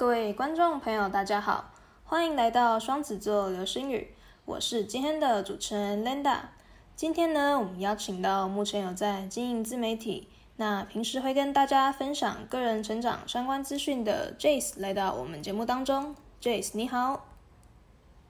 [0.00, 4.14] 各位观众朋友，大家好，欢迎来到双子座流星雨，
[4.46, 6.38] 我是今天的主持人 Linda。
[6.96, 10.26] 今天呢，我们邀请到目前有在经营自媒体，
[10.56, 16.16] 那平时会跟大家分享个人成长相关资讯的 Jace 来到我们节目当中。
[16.40, 17.28] Jace 你好，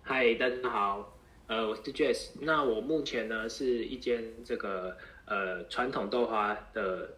[0.02, 1.12] 嗨，大家好，
[1.46, 2.30] 呃，我是 Jace。
[2.40, 7.10] 那我目前呢是一间这个呃传统豆花的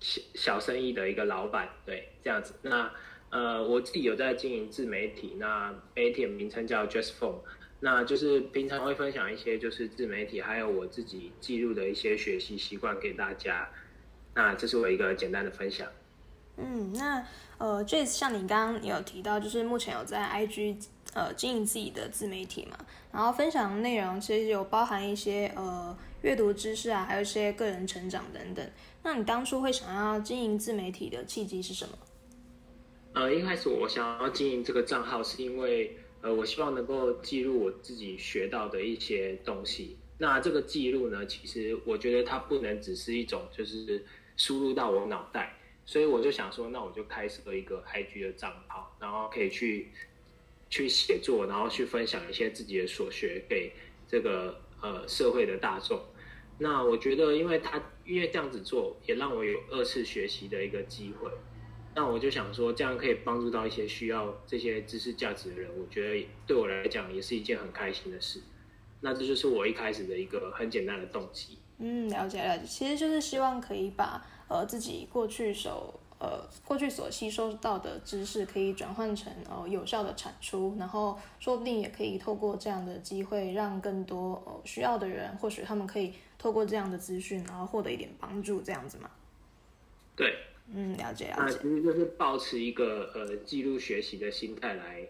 [0.00, 2.54] 小小生意的一个老板，对，这样子。
[2.62, 2.90] 那
[3.30, 7.38] 呃，我自己有在经营自媒体，那媒体的名称叫 Just Phone，
[7.78, 13.68] 那就是平常会分享一些就是自媒体，还有我自己记录的一些学习习惯给大家。
[14.34, 15.86] 那这是我一个简单的分享。
[16.56, 17.24] 嗯，那
[17.58, 20.84] 呃就像你刚刚有提到，就是目前有在 IG
[21.14, 22.76] 呃经营自己的自媒体嘛，
[23.12, 28.68] 然后分享的内容其实有包含一些呃阅读知识啊，还有一些个人成长等等。
[29.02, 31.96] 那你当初会想要经营自媒体的契机是什么？
[33.12, 39.96] 呃，一开始我想要经营这个账号，是因为呃，我希望能够记录我自己学到的一些东西。
[40.18, 44.04] 那这个记录呢，其实我觉得它不能只是一种就是
[44.36, 49.88] 输入到我脑袋，所以我就想说，那我就开设一个 IG 的账号，然后可以去
[50.68, 53.72] 去写作，然后去分享一些自己的所学给
[54.06, 56.00] 这个呃社会的大众。
[56.58, 61.28] 那我觉得，因为他因为这样子做，也让我有二次学习的一个机会。
[61.94, 68.40] 那我就想说，这样可以帮助到一些需要这些知识价值的人，我觉得对我来讲也是一件很开心的事。
[69.00, 71.58] 那这就是我一开始的一个很简单的动机。
[71.78, 89.10] 嗯，了解了解，其实就是希望可以把呃自己过去所呃过去所吸收到的知识，可以转换成呃有效的产出，然后说不定也可以透过这样的机会，让更多呃需要的人，或许他们可以透过这样的资讯，然后获得一点帮助，这样子嘛。
[90.14, 90.36] 对。
[90.74, 91.36] 嗯，了解了解。
[91.38, 95.06] 那其实就是保持一个呃记录学习的心态来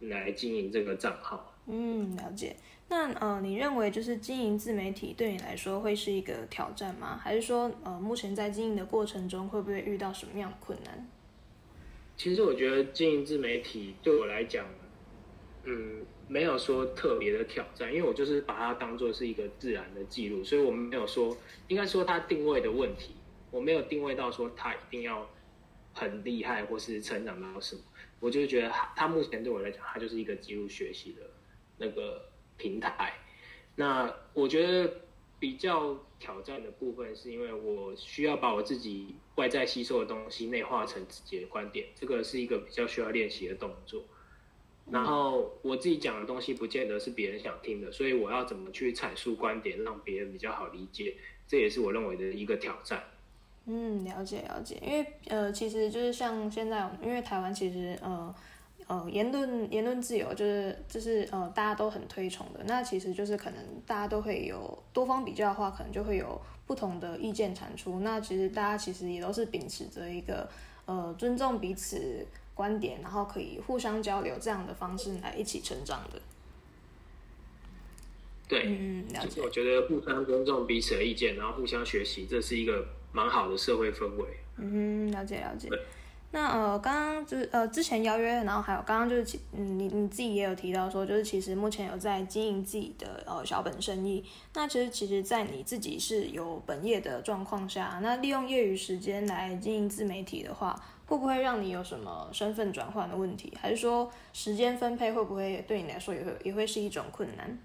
[0.00, 1.54] 来经营这个账号。
[1.66, 2.56] 嗯，了解。
[2.88, 7.18] 那呃，你认为就是经营自媒体对你来说会是一个挑战吗？
[7.22, 11.08] 还是说呃，目前在经营的过程中会不会遇到什么样的困难？
[12.16, 14.66] 其实我觉得经营自媒体对我来讲，
[15.64, 21.34] 嗯，没有说特别的挑战，因为我就是把它当做是一个自然的记录，所以我们没有说
[21.68, 23.14] 应该说它定位的问题。
[23.52, 25.30] 我没有定位到说他一定要
[25.94, 27.82] 很厉害或是成长到什么，
[28.18, 31.20] 我就是觉得他目前对我来讲，他就是一个记录学习的
[31.78, 33.12] 那个平台。
[33.76, 35.02] 那我觉得
[35.38, 44.04] 比较挑战的部分，是因为我需要把我自己外在吸收的东西内化成自己的观点，这个是一个比较需要练习的动作。
[44.90, 53.04] 然后我自己讲的东西，不见得是别人想听的，所以我要怎么去阐述观点，让别人比较好理解，这也是我认为的一个挑战。
[53.64, 58.34] 嗯，了解了解，因为呃，其实就是像现在，因为台湾其实呃
[58.88, 68.00] 呃言论言论自由就是就是呃大家都很推崇的，那其实就是可能大家都会有多方比较的话，可能就会有不同的意见产出。
[68.00, 70.50] 那其实大家其实也都是秉持着一个
[70.86, 76.20] 呃尊重彼此观点，然后可以互相交流这样的方式来一起成长的。
[78.48, 79.40] 对，嗯，了解。
[79.40, 82.84] 我觉得互相尊重彼此的意见，然后互相学习，这是一个。
[83.12, 84.24] 蛮好的社会氛围。
[84.56, 85.68] 嗯，了解了解。
[86.34, 94.24] 那呃，刚刚就是呃，之前邀约，然后还有刚刚就是，嗯，你你自己也有提到说，就是其实目前有在经营自己的呃小本生意。
[94.54, 100.74] 那其实其实，在你自己是有本业的状况下，那利用业余时间来经营自媒体的话，
[101.04, 103.52] 会不会让你有什么身份转换的问题？
[103.60, 107.58] 还是说时间分配会不会对你来说也会也会是一种困难？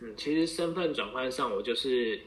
[0.00, 2.18] 嗯，其实身份转换上，我就是。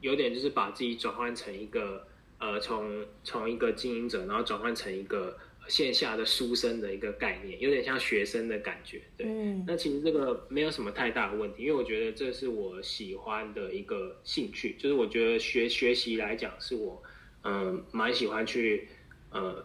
[0.00, 2.06] 有点就是把自己转换成一个
[2.38, 5.36] 呃，从从一个经营者，然后转换成一个
[5.68, 9.02] 线下的书生的一个概念，有点像学生的感觉。
[9.16, 9.26] 对，
[9.66, 17.02] 那其实这个没有什么太大的问题，因为我觉得这是我喜欢的一个兴趣，就是我觉得学学习来讲是我
[17.44, 18.88] 嗯蛮喜欢去
[19.30, 19.62] 呃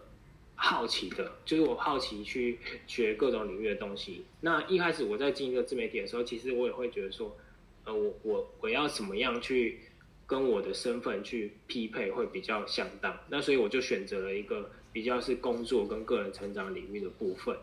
[0.56, 4.26] 好奇的，就是我好奇去学各种领域的东西。
[4.42, 7.38] 那一开始我在经营一个自媒体的时候，其实我也会觉得说，
[7.86, 9.80] 呃，我我我要怎么样去。
[10.28, 17.56] 跟我的身份去匹配会比较相当，那所以我就选择了一个比较是工作跟个人成长领域的部分，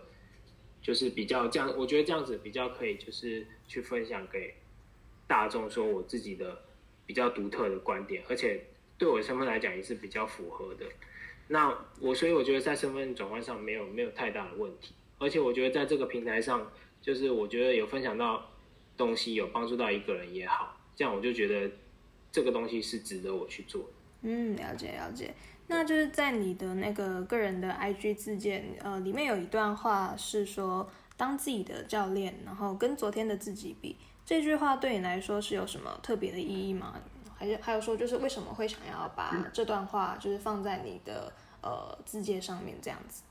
[0.81, 4.55] 就是比较这样，我觉得这样子比较可以，就是去分享给
[5.26, 6.62] 大众说我自己的
[7.05, 8.64] 比较独特的观点，而且
[8.97, 10.87] 对我的身份来讲也是比较符合的。
[11.49, 16.70] 那我所以我觉得在身份转换上没有没有太大的问题，而且我觉得在这个平台上，
[17.00, 18.53] 就是我觉得有分享到
[18.97, 21.69] 东西，有帮助到一个人也好，这样我就觉得。
[22.32, 23.88] 这个东西是值得我去做。
[24.23, 25.34] 嗯，了解了解。
[25.69, 37.00] 那就是在你的那个个人的 IG 自荐，呃，里面有一段话是说，当自己的教练，然后跟昨天的自己比，这句话对你来说是有什么特别的意义吗？
[37.37, 41.32] 还是还有说，就是为什么会想要把这段话就是放在你的
[41.62, 43.23] 呃字界上面这样子？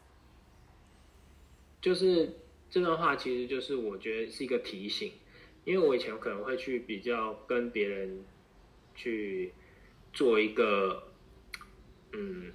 [1.81, 2.37] 就是
[2.69, 5.13] 这段话其实就是我觉得是一个提醒，
[5.63, 8.23] 因为我以前可能会去比较跟别人
[8.95, 9.53] 去
[10.13, 11.07] 做一个。
[12.13, 12.51] 嗯，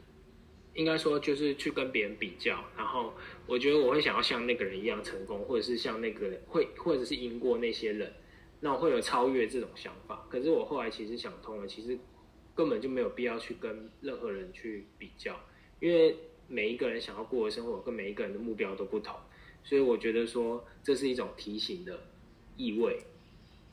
[0.75, 3.15] 应该说就是去跟别人比较，然后
[3.47, 8.13] 我觉得我会想要像那个人一样成功，或者是像那个人会，或者是赢过那些人，
[8.61, 10.27] 那我会有超越这种想法。
[10.29, 11.99] 可是我后来其实想通了，其实
[12.55, 15.41] 根本就没有必要去跟任何人去比较，
[15.81, 16.15] 因为
[16.49, 19.17] 每一个人想要过的生活跟每一个人的目标都不同，
[19.65, 21.99] 所以我觉得说这是一种提醒的
[22.59, 22.99] 意味。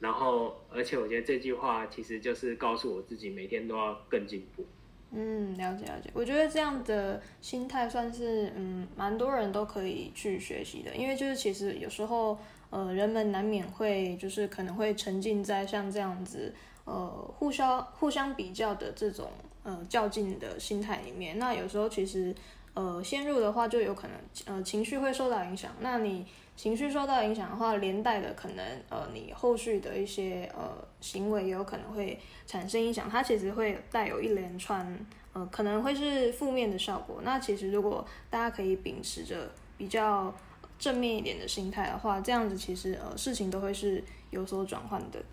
[0.03, 4.65] 然后，而且我觉得这句话其实就是告诉我自己，每天都要更进步。
[5.11, 6.09] 嗯，了解了解。
[6.13, 10.93] 我觉得这样的心态算是嗯，蛮多人都可以去学习的。
[10.93, 12.37] 因为就是其实有时候
[12.69, 16.53] 呃，人们难免会就是可能会沉浸在像这样子
[16.83, 17.07] 呃，
[17.37, 19.31] 互相互相比较的这种
[19.63, 21.39] 呃较劲的心态里面。
[21.39, 22.35] 那有时候其实
[22.73, 25.71] 呃，陷入的话就有可能呃情绪会受到影响。
[25.79, 26.25] 那你
[26.55, 32.19] 情绪受到影响的话，连带的可能呃，你后续的一些呃行为也有可能会。
[32.45, 34.85] 产生影响，它其实会带有一连串，
[35.31, 37.21] 呃，可能会是负面的效果。
[37.23, 40.31] 那其实如果大家可以秉持着比较
[40.77, 45.23] 正面一点的心态的话，这样子其实呃事情都会是有所转换的。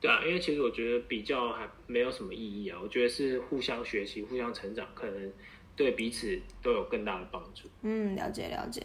[0.00, 5.32] 对啊，因为其实我觉得比较还没有什么意义啊，我觉得是互相学习、互相成长，可能
[5.76, 7.68] 对彼此都有更大的帮助。
[7.82, 8.82] 嗯，了解了解。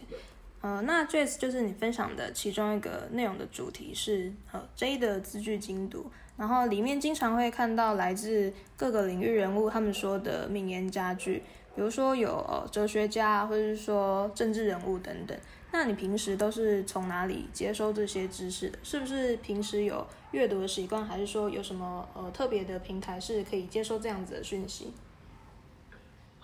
[0.60, 6.10] 呃，那 Jace 就是你分享的其中一个内容的主题是呃 J 的字句精读。
[6.36, 11.42] 然后里面经常会看到来自各个领域人物他们说的名言佳句，
[11.74, 15.36] 比如说有呃哲学家，或者是说政治人物等等。
[15.72, 18.78] 那你平时都是从哪里接收这些知识的？
[18.84, 24.92] 是不是平时有阅读的习惯，还是说有什么呃特别的平台是可以接收这样子的讯息？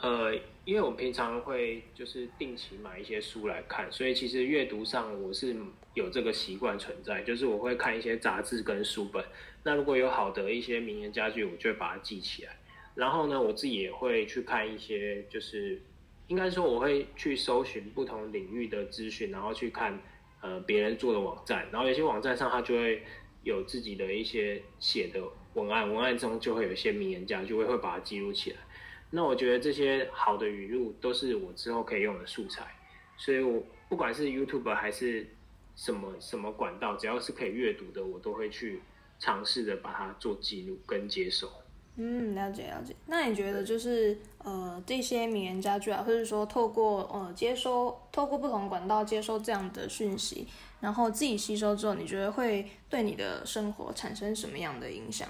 [0.04, 0.34] 呃，
[0.66, 5.56] 因为我们平常会就是定期买一些书来看，所以其实阅读上我是
[5.94, 9.24] 有这个习惯存在，就是我会看一些杂志跟书本。
[9.62, 12.54] 那如果有好的一些名言佳句，我就会把它记起来。
[12.94, 15.80] 然后呢，我自己也会去看一些，就是
[16.26, 19.98] 应该说我会去搜寻不同领域的资讯，然后去看
[20.42, 21.66] 呃别人做的网站。
[21.72, 23.02] 然后有些网站上它就会
[23.42, 25.22] 有自己的一些写的
[25.54, 28.58] 文案，文案中就会有一些名言佳句，我也会把它记录起来。
[29.14, 32.66] 那我觉得这些好的语录都是我之后可以用的素材。
[33.16, 35.26] 所以我不管是 YouTube 还是
[35.76, 38.82] 什么什么管道，只要是可以阅读的，我都会去。
[39.20, 41.48] 尝试着把它做记录跟接受。
[41.96, 42.94] 嗯，了解了解。
[43.06, 50.48] 那你觉得就是呃这些名言佳句啊，或者说透过呃接收，透过不同管道接收这样的讯息，
[50.80, 55.28] 然后自己吸收之后，你觉得会对你的生活产生什么样的影响？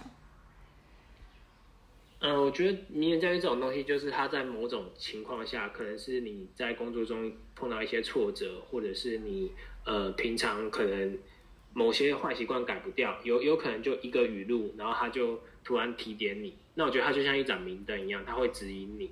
[2.27, 9.53] 嗯，我觉得名言佳句这种东西，就是它在某种情况下，可能是你在工作中碰到一些挫折，或者是你
[9.85, 11.19] 呃平常可能。
[11.77, 16.55] 某些坏习惯改不掉，有有可能就一个语录，然后他就突然提点你。
[16.77, 19.11] 那我觉得它就像一盏明灯一样，它会指引你，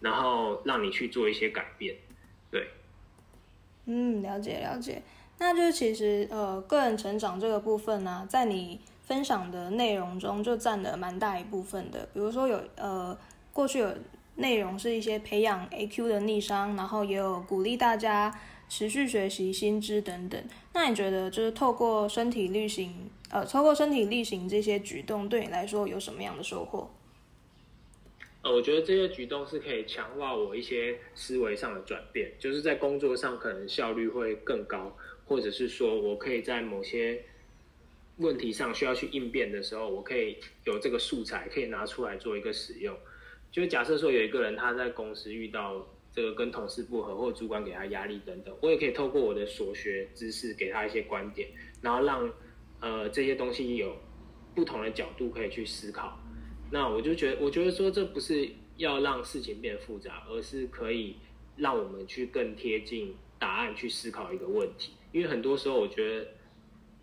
[0.00, 1.94] 然后让你去做一些改变。
[2.50, 2.66] 对，
[3.86, 5.04] 嗯，了解了解。
[5.38, 12.08] 那就是其实呃，个人成长这个部分呢，在你分享的内容中就占了蛮大一部分的。
[12.12, 13.16] 比如说有呃，
[13.52, 13.88] 过去有
[14.36, 18.34] 内容是一些培养 A Q 的逆商，然后也有鼓励大家。
[18.66, 20.42] 持续学习新知等等，
[20.72, 26.90] 那你觉得就是透过身体力行，呃，透过身体力行这些举动，对你来说有什么样的收获？
[28.42, 34.90] 呃，我觉得这些举动是可以强化我一些思维上的转变，就是在工作上可能效率会更高，
[35.26, 37.22] 或者是说我可以在某些
[38.18, 42.96] 问题上需要去应变的时候，我可以有这个素材可以拿出来做一个使用。
[43.50, 45.86] 就假设说有一个人他在公司遇到。
[46.16, 51.48] 这个跟同事不合，或主管给他压力等等，我也可以透过我的所学知识给他一些观点，
[51.82, 52.32] 然后让
[52.78, 53.96] 呃这些东西有
[54.54, 56.16] 不同的角度可以去思考。
[56.70, 61.16] 那我就觉得，我觉得说这不是要让事情变复杂，而是可以
[61.56, 64.92] 让我们去更贴近答案去思考一个问题。
[65.10, 66.28] 因为很多时候，我觉得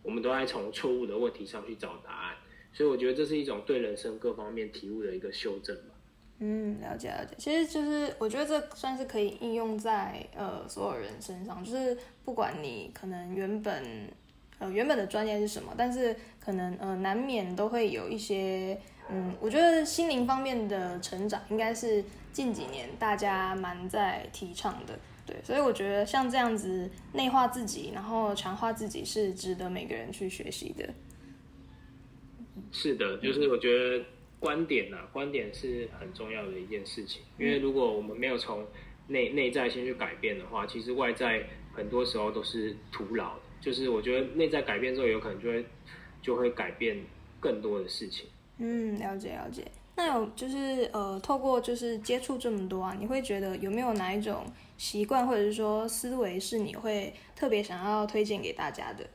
[0.04, 2.36] 我们都在从错误的问题上去找答案，
[2.74, 5.96] 所以我觉得这是一种对人生各方面体悟的一个修正吧。
[6.40, 14.12] 嗯，了解了解，其实就是我觉得这算是可以应用在呃所有人身上，就是不管你可能原本
[14.58, 18.76] 呃原本的专业是什么，但是可能呃难免都会有一些
[19.12, 22.04] 嗯，我觉得心灵方面的成长应该是
[22.34, 24.98] 近几年大家蛮在提倡的。
[25.32, 30.94] 对，所以我觉得像这样子内化自己，然后强化自己，是值得每个人去学习的。
[32.74, 34.04] 是的，就是我觉得
[34.40, 37.22] 观点啊，观点是很重要的一件事情。
[37.40, 38.68] 因为如果我们没有从
[39.08, 43.42] 内内在先去改变的话，其实外在很多时候都是徒劳的。
[43.62, 45.66] 就是我觉得内在改变之后，有可能就会
[46.22, 46.98] 就会改变
[47.40, 48.28] 更多的事情。
[48.58, 49.66] 嗯，了解了解。
[49.96, 54.46] 那有就是呃，透过就是接触这么多啊，你会觉得有没有哪一种
[54.78, 59.06] 习惯或者是说思维是你会特别想要推荐给大家的？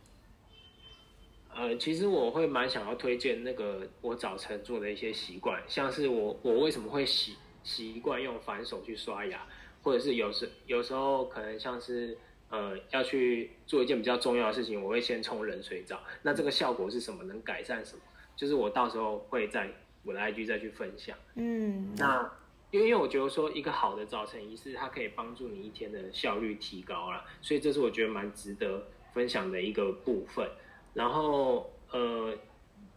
[1.55, 9.47] 呃，其实我会蛮想要推荐那个我早晨做的一些习惯，像是我我为什么会习习惯用反手去刷牙，
[9.83, 12.17] 或者是有时有时候可能像是
[12.51, 15.99] 呃要去做一件比较重要的事情，我会先冲冷水澡。
[16.23, 17.25] 那这个效果是什么？
[17.25, 18.03] 能改善什么？
[18.37, 19.71] 就是我到时候会在
[20.07, 21.17] 我的 IG 再去分享。
[21.35, 22.31] 嗯，那
[22.71, 30.49] 因为因为我觉得说一个好的早晨仪式，它可以帮助你一天的效率提高了，所以这是我觉得蛮值得分享的一个部分。
[30.95, 32.35] 然后呃，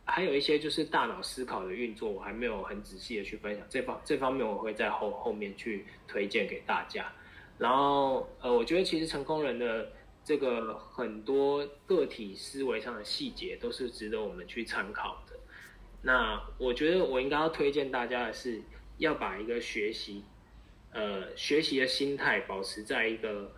[0.05, 7.11] 还有一些就是大脑思考的运作，我还没有很仔细的去分享这方这方面，我会在后后面去推荐给大家。
[7.57, 9.91] 然后呃，我觉得其实成功人的
[10.23, 15.28] 这个很多个体思维上的细节，都是值得我们去参考的。
[16.01, 18.61] 那我觉得我应该要推荐大家的是，
[18.97, 20.23] 要把一个学习
[20.91, 23.53] 呃学习的心态保持在一个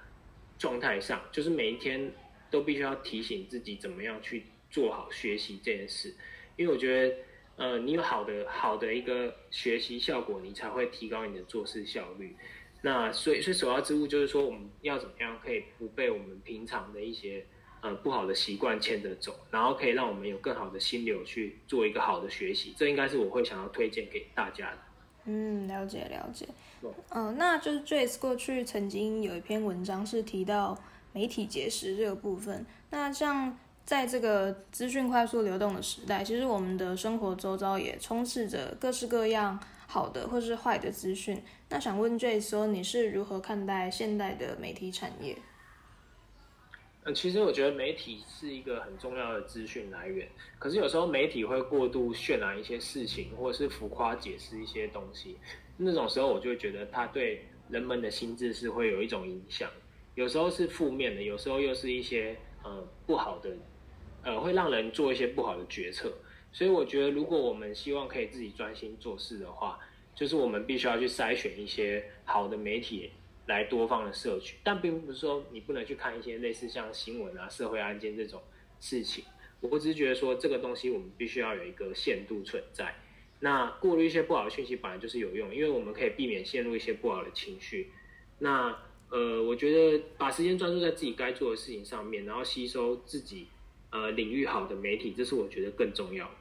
[0.58, 2.12] 状态上，就是每一天。
[2.52, 6.14] 都必须要提醒自己怎么样去做好学习这件事，
[6.58, 7.16] 因为我觉得，
[7.56, 12.36] 呃，你有好的好的一个学习效果，你才会提高你的做事效率。
[12.82, 17.46] 那所以，所以首要之务就是说，我们要怎么样可以不被我们平常的一些
[17.82, 22.74] 呃不好的习惯牵着走，然后可以让我们有更好的心流去做一个好的学习。
[22.78, 24.78] 这应该是我会想要推荐给大家的。
[25.26, 26.48] 嗯，了解了解。
[27.10, 30.78] 嗯，那就是 Jace 过去曾经有一篇文章是提到。
[31.14, 41.44] 媒体结识这个部分，那像在这个资讯快速流动的时代，其实我们的生活周遭也充斥着各式各样好的或是坏的资讯。
[41.68, 45.38] 那想问 J 说，你是如何看待现代的媒体产业？
[47.03, 50.27] 嗯，其实我觉得媒体是一个很重要的资讯来源，
[50.60, 55.38] 可是有时候媒体会过度渲染一些事情，或者是浮夸解释一些东西，
[55.77, 59.67] 那种时候我就会觉得它对人们的心智是会有一种影响。
[60.13, 63.50] 有时候是负面的，有时候又是一些呃不好的，
[64.24, 66.13] 呃会让人做一些不好的决策。
[66.53, 69.79] 所以我觉得，如果我们希望可以自己专心做事的话，
[70.13, 73.10] 就是我们必须要去筛选一些好的媒体
[73.48, 74.58] 来多方的摄取。
[74.64, 78.42] 但并不是说你不能去看一些类似像新闻啊、社会案件这种
[78.80, 79.24] 事情。
[79.60, 82.96] 我只是觉得说，这个东西我们必须要有一个限度存在。
[83.42, 87.92] 那过滤一些不好的讯息本来就是有用，因为我们可以避免陷入一些不好的情绪。
[88.40, 88.76] 那
[89.10, 93.48] 呃，我觉得把时间专注在自己该做的事情上面，然后吸收自己
[93.90, 96.32] 呃领域好的媒体，这是我觉得更重要的。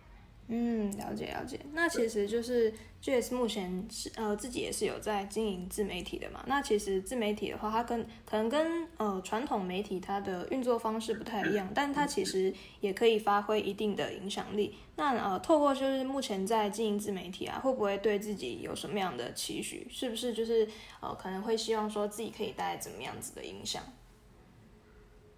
[0.52, 1.60] 嗯，了解了解。
[1.72, 6.42] 那其实就是 Jes 目前是呃自己也是有在经营自媒体的嘛。
[6.48, 14.74] 那其实自媒体的话，它跟可能跟呃传统媒体它的运作方式不太一样，但它其实也可以发挥一定的影响力。
[14.96, 19.86] 那呃，透过就是目前在经营自媒体啊，会不会对自己有什么样的期许？
[19.88, 20.68] 是不是就是
[21.00, 23.84] 呃可能会希望说自己可以带来怎么样子的影响？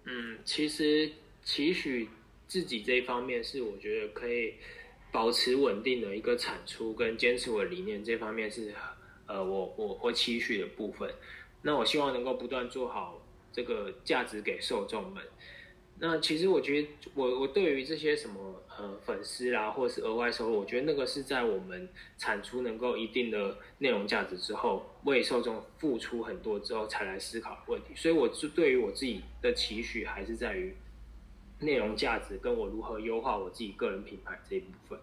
[0.05, 1.11] 嗯，其实
[1.43, 2.09] 期许
[2.47, 4.55] 自己这一方面是我觉得可以。
[5.13, 8.73] 保持稳定的一个产出跟坚持我的理念，这方面是
[9.27, 11.07] 呃我我我期许的部分。
[11.61, 13.21] 那我希望能够不断做好
[13.53, 15.23] 这个价值给受众们。
[15.99, 27.93] 那其实我觉得我我对于这些什么呃粉丝啦，或者是额外收入，我觉得那个是在我们产出能够一定的内容价值之后，为受众付出很多之后才来思考问题。
[27.95, 30.75] 所以，我是对于我自己的期许还是在于。
[31.63, 34.99] 内容价值跟我如何优化我自己个人品牌这一部分。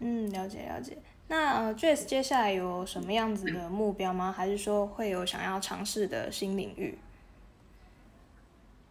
[0.00, 0.98] 嗯，了解了解。
[1.28, 4.30] 那呃，Jess 接下来有什么样子的目标吗？
[4.30, 6.98] 还是说会有想要尝试的新领域？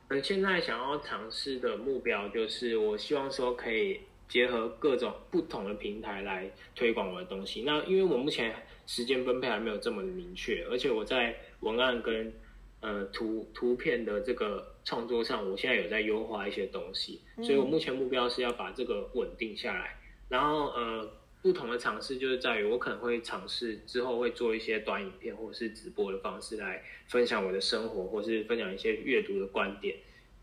[0.09, 7.63] 嗯，现在想要尝试的目标就是，我希望说可以结合各种不同的平台来推广我的东西。
[7.63, 8.55] 那因为我目前
[8.87, 12.33] 时间分配还没有这么明确，而且我在文案跟
[12.79, 14.72] 呃图图片的这个。
[14.85, 19.97] 创作上，我现在有在优化一些东西，所以我目前目标是要把这个稳定下来。
[20.29, 21.09] 然后，呃，
[21.41, 29.95] 不同的尝试就是在于，我可能会尝试之后会做一些短影片或者是直播的方式来分享我的生活，或是分享一些阅读的观点。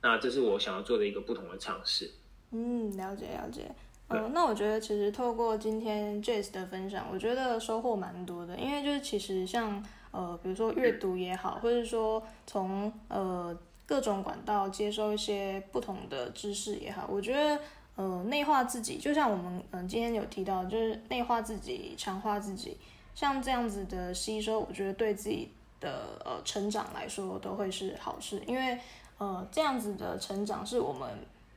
[0.03, 2.11] 那这是我想要做的一个不同的尝试。
[2.53, 3.71] 嗯，了解了解。
[4.09, 13.57] 呃，那我觉得其实透过今天 Jace 的分享，我觉得收获蛮多的，因为就是其实像呃，比如说阅读也好，或者说从呃
[13.91, 17.61] 各种管道接收一些不同的知识也好，我觉得
[17.97, 22.77] 呃内化自己，就像我们嗯今天有提到，就是内化自己、强化自己，
[23.17, 28.79] 像这样子的吸收，我觉得对自己的呃成长来说都会是好事，因为
[29.19, 31.09] 呃这样子的成长是我们。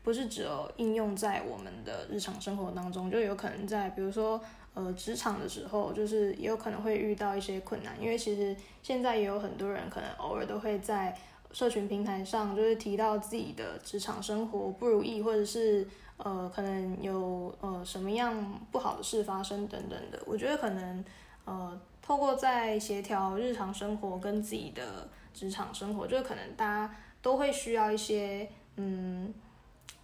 [0.03, 4.37] 不是只有应用在我们的日常生活当中，就有可能在比如说
[4.73, 11.17] 呃职场的时候，就是也有可能会遇到一些困难，因为其实现在也有很多人可能偶尔都会在
[11.53, 20.21] 社群平台上就是提到自己的职场生活不如意，或者是呃可能有呃什么样不好的事发生等等的。
[20.25, 21.05] 我觉得可能
[21.45, 29.33] 呃透过在协调日常生活跟自己的职场生活，就是可能大家都会需要一些嗯。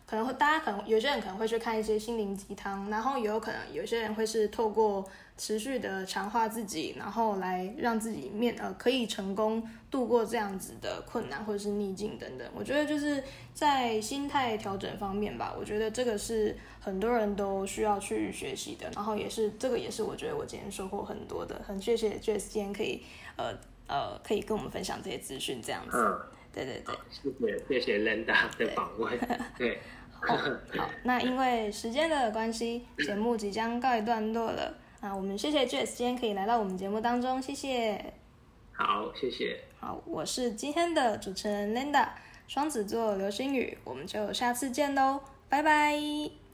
[0.10, 9.62] 可能会大家可能有些人可能会去看一些心灵鸡汤，然后也有可能有些人会是透过持续的强化自己，然后来让自己面呃可以成功
[9.92, 12.48] 度过这样子的困难或者是逆境等等。
[12.56, 13.24] 我觉得就是
[13.54, 23.04] 在心态调整方面吧，我觉得这个是很多人都需要去学习的，然后也是这个也是我觉得我今天收获很多的，很谢谢 Jess 今天可以
[23.36, 23.54] 呃
[23.86, 25.96] 呃可以跟我们分享这些资讯这样子。
[25.96, 26.20] 嗯，
[26.52, 29.16] 对对对，谢谢谢谢 Linda 的访问，
[29.56, 29.80] 对。
[30.78, 34.76] 好，那因为时间的关系， 节目即将告一段落了。
[35.02, 38.14] 那我们谢谢 Jess 今天可以来到我们节目当中，谢谢。
[38.74, 39.62] 好，谢谢。
[39.80, 42.10] 好，我是今天的主持人 Linda，
[42.48, 46.49] 双子座流星雨，我们就下次见喽，拜拜。